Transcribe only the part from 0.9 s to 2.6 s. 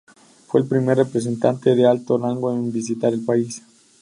representante de alto rango